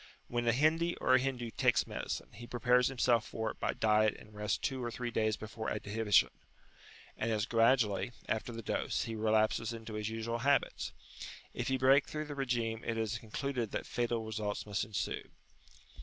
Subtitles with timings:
[0.29, 4.15] When an Hindi or a Hindu "takes medicine," he prepares himself for it by diet
[4.17, 6.31] and rest two or three days before adhibition,
[7.19, 10.91] and as gradually, after the dose, he relapses into his usual habits;
[11.53, 15.29] if he break through the regime it is concluded that fatal results must ensue.